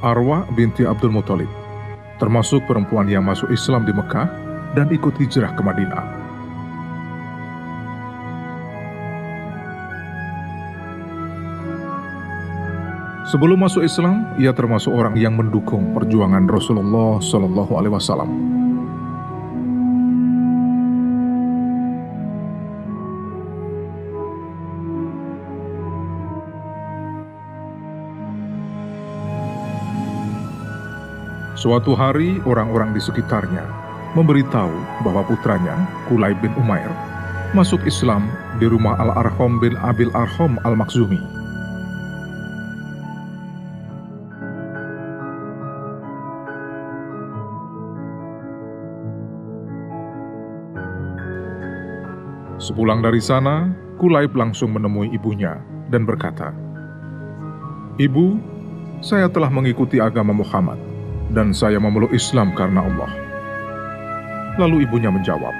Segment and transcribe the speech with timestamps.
[0.00, 1.48] Arwa binti Abdul Muthalib,
[2.16, 4.32] termasuk perempuan yang masuk Islam di Mekah
[4.72, 6.04] dan ikut hijrah ke Madinah.
[13.28, 18.59] Sebelum masuk Islam, ia termasuk orang yang mendukung perjuangan Rasulullah Shallallahu Alaihi Wasallam.
[31.60, 33.60] Suatu hari, orang-orang di sekitarnya
[34.16, 35.76] memberitahu bahwa putranya,
[36.08, 36.88] Kulai bin Umair,
[37.52, 41.20] masuk Islam di rumah Al-Arham bin Abil Arham Al-Makhzumi.
[52.56, 53.68] Sepulang dari sana,
[54.00, 55.60] Kulaib langsung menemui ibunya
[55.92, 56.56] dan berkata,
[58.00, 58.40] Ibu,
[59.04, 60.89] saya telah mengikuti agama Muhammad
[61.30, 63.10] dan saya memeluk Islam karena Allah.
[64.58, 65.54] Lalu ibunya menjawab,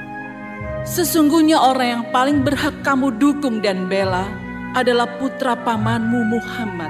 [0.81, 4.25] Sesungguhnya orang yang paling berhak kamu dukung dan bela
[4.73, 6.89] adalah putra pamanmu Muhammad.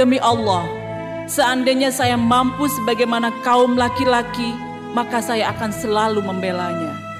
[0.00, 0.64] Demi Allah,
[1.28, 4.56] seandainya saya mampu sebagaimana kaum laki-laki,
[4.96, 7.11] maka saya akan selalu membelanya.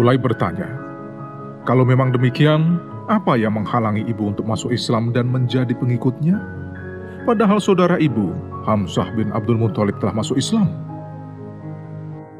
[0.00, 0.64] Kulai bertanya,
[1.68, 2.80] kalau memang demikian,
[3.12, 6.40] apa yang menghalangi ibu untuk masuk Islam dan menjadi pengikutnya?
[7.28, 8.32] Padahal saudara ibu,
[8.64, 10.72] Hamzah bin Abdul Muthalib telah masuk Islam.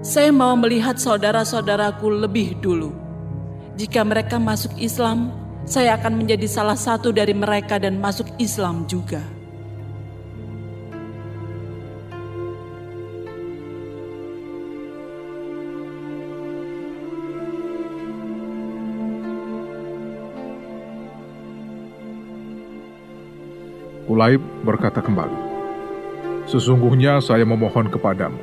[0.01, 2.97] Saya mau melihat saudara-saudaraku lebih dulu.
[3.77, 5.29] Jika mereka masuk Islam,
[5.69, 9.21] saya akan menjadi salah satu dari mereka dan masuk Islam juga.
[24.11, 25.39] Kulaib berkata kembali,
[26.51, 28.43] Sesungguhnya saya memohon kepadamu,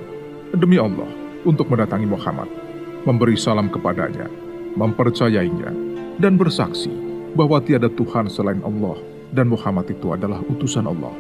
[0.56, 1.12] demi Allah,
[1.44, 2.48] untuk mendatangi Muhammad,
[3.04, 4.32] memberi salam kepadanya,
[4.80, 5.76] mempercayainya,
[6.24, 6.88] dan bersaksi
[7.36, 8.96] bahwa tiada Tuhan selain Allah
[9.36, 11.12] dan Muhammad itu adalah utusan Allah.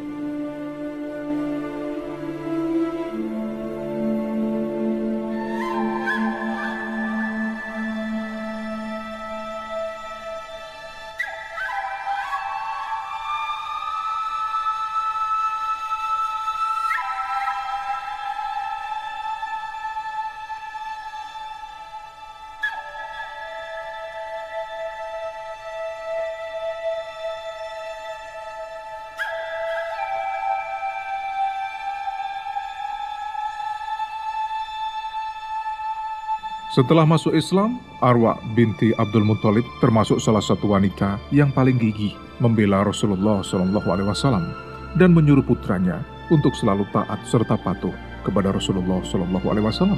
[36.77, 42.85] Setelah masuk Islam, Arwa binti Abdul Muthalib termasuk salah satu wanita yang paling gigih membela
[42.85, 44.53] Rasulullah Shallallahu Alaihi Wasallam
[44.93, 49.97] dan menyuruh putranya untuk selalu taat serta patuh kepada Rasulullah Shallallahu Alaihi Wasallam.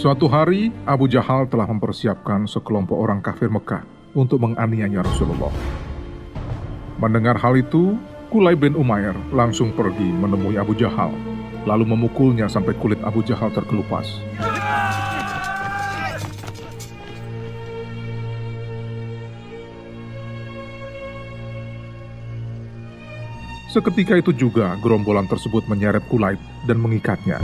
[0.00, 3.84] Suatu hari, Abu Jahal telah mempersiapkan sekelompok orang kafir Mekah
[4.16, 5.52] untuk menganiaya Rasulullah.
[6.96, 8.00] Mendengar hal itu,
[8.32, 11.12] Kulai bin Umair langsung pergi menemui Abu Jahal,
[11.68, 14.24] lalu memukulnya sampai kulit Abu Jahal terkelupas.
[23.68, 27.36] Seketika itu juga gerombolan tersebut menyeret Kulaib dan mengikatnya.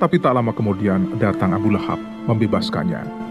[0.00, 3.29] Tapi tak lama kemudian datang Abu Lahab membebaskannya.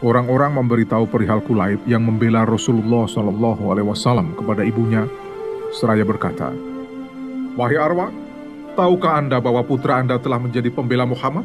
[0.00, 5.04] Orang-orang memberitahu perihal Kulaib yang membela Rasulullah Shallallahu Alaihi Wasallam kepada ibunya,
[5.76, 6.52] seraya berkata,
[7.56, 8.08] Wahai Arwa,
[8.76, 11.44] tahukah anda bahwa putra anda telah menjadi pembela Muhammad?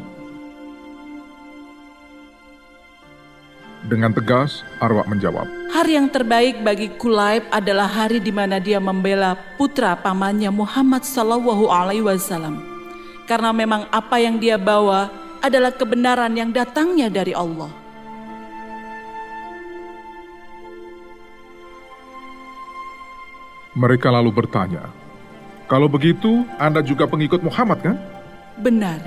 [3.85, 9.37] Dengan tegas, Arwa menjawab, Hari yang terbaik bagi Kulaib adalah hari di mana dia membela
[9.59, 12.63] putra pamannya Muhammad Sallallahu Alaihi Wasallam.
[13.29, 15.13] Karena memang apa yang dia bawa
[15.43, 17.84] adalah kebenaran yang datangnya dari Allah.
[23.75, 24.87] Mereka lalu bertanya,
[25.67, 27.99] Kalau begitu, Anda juga pengikut Muhammad kan?
[28.63, 29.03] Benar.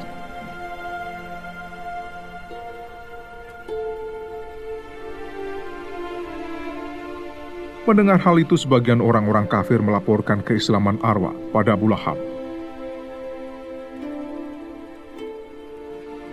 [7.89, 12.21] Mendengar hal itu, sebagian orang-orang kafir melaporkan keislaman Arwa pada Abu Lahab.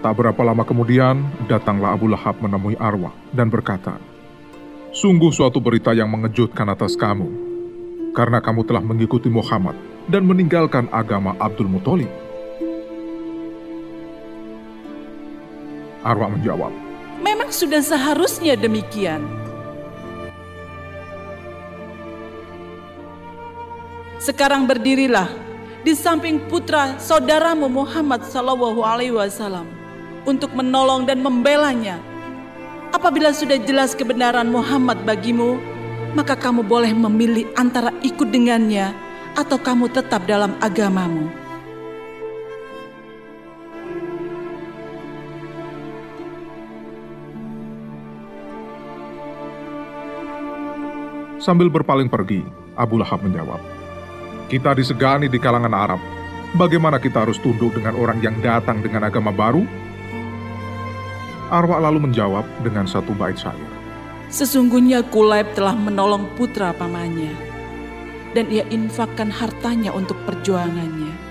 [0.04, 3.96] Tak berapa lama kemudian, datanglah Abu Lahab menemui Arwa dan berkata,
[4.92, 7.45] Sungguh suatu berita yang mengejutkan atas kamu,
[8.16, 9.76] karena kamu telah mengikuti Muhammad
[10.08, 12.08] dan meninggalkan agama Abdul Muthalib.
[16.06, 16.72] Arwa menjawab,
[17.20, 19.26] Memang sudah seharusnya demikian.
[24.22, 25.30] Sekarang berdirilah
[25.86, 29.70] di samping putra saudaramu Muhammad Sallallahu Alaihi Wasallam
[30.26, 32.02] untuk menolong dan membelanya.
[32.90, 35.62] Apabila sudah jelas kebenaran Muhammad bagimu,
[36.16, 38.96] maka kamu boleh memilih antara ikut dengannya
[39.36, 41.28] atau kamu tetap dalam agamamu.
[51.46, 52.42] Sambil berpaling pergi,
[52.74, 53.62] Abu Lahab menjawab,
[54.50, 56.02] Kita disegani di kalangan Arab.
[56.58, 59.62] Bagaimana kita harus tunduk dengan orang yang datang dengan agama baru?
[61.54, 63.75] Arwa lalu menjawab dengan satu bait syair.
[64.36, 67.32] Sesungguhnya Kulaib telah menolong putra pamannya,
[68.36, 71.25] dan ia infakkan hartanya untuk perjuangannya.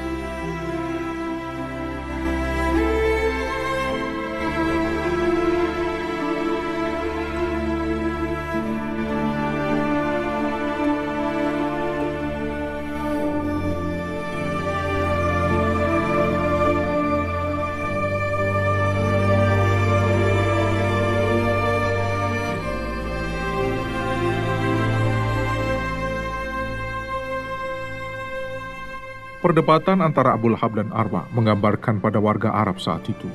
[29.44, 33.28] Perdebatan antara Abu Lahab dan Arwa menggambarkan pada warga Arab saat itu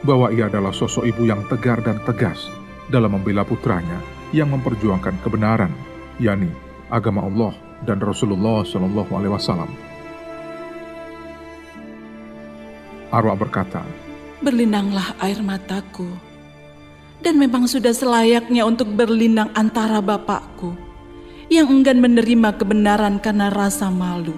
[0.00, 2.48] bahwa ia adalah sosok ibu yang tegar dan tegas
[2.88, 4.00] dalam membela putranya
[4.32, 5.68] yang memperjuangkan kebenaran,
[6.16, 6.48] yakni
[6.88, 7.52] agama Allah
[7.84, 9.68] dan Rasulullah Shallallahu Alaihi Wasallam.
[13.12, 13.84] Arwa berkata,
[14.40, 16.08] Berlinanglah air mataku,
[17.20, 20.72] dan memang sudah selayaknya untuk berlinang antara bapakku
[21.52, 24.32] yang enggan menerima kebenaran karena rasa malu.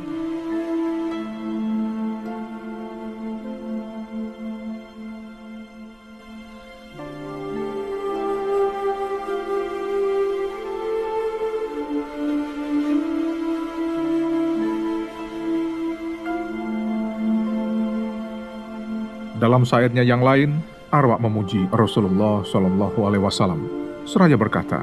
[19.54, 20.58] Dalam syairnya yang lain,
[20.90, 23.62] Arwa memuji Rasulullah Shallallahu Alaihi Wasallam,
[24.02, 24.82] seraya berkata,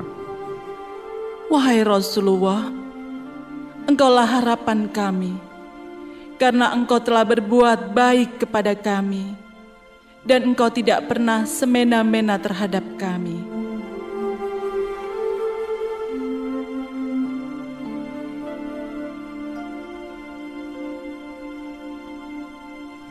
[1.52, 2.72] Wahai Rasulullah,
[3.84, 5.36] Engkaulah harapan kami,
[6.40, 9.36] karena Engkau telah berbuat baik kepada kami,
[10.24, 13.61] dan Engkau tidak pernah semena-mena terhadap kami.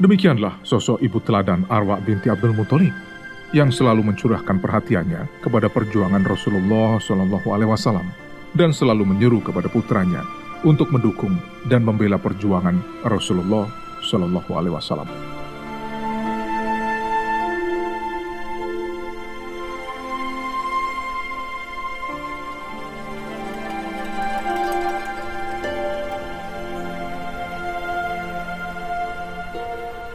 [0.01, 2.97] Demikianlah sosok ibu teladan Arwa binti Abdul Muthalib
[3.53, 8.09] yang selalu mencurahkan perhatiannya kepada perjuangan Rasulullah Shallallahu Alaihi Wasallam
[8.57, 10.25] dan selalu menyeru kepada putranya
[10.65, 11.37] untuk mendukung
[11.69, 13.69] dan membela perjuangan Rasulullah
[14.01, 15.40] Shallallahu Alaihi Wasallam.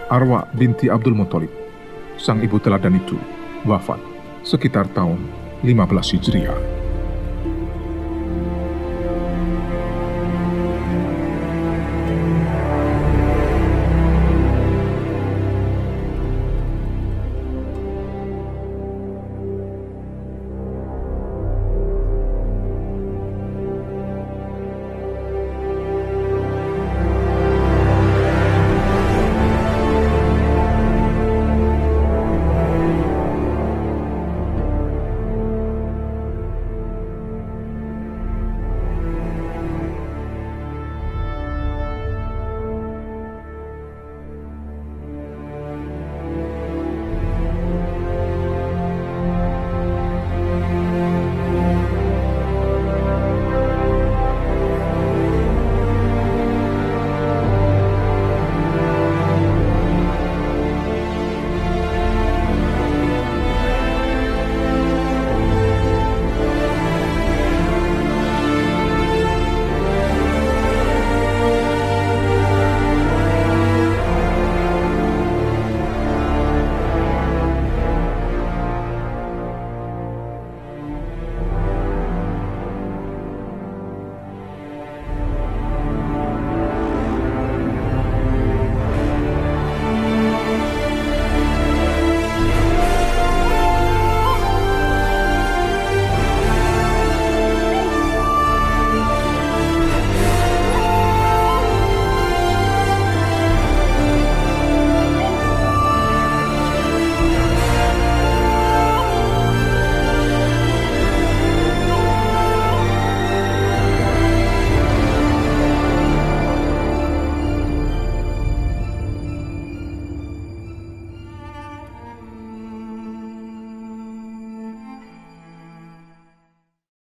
[0.05, 1.50] Arwa binti Abdul Muthalib,
[2.21, 3.17] sang ibu teladan itu,
[3.65, 3.97] wafat
[4.45, 5.17] sekitar tahun
[5.65, 6.75] 15 Hijriah.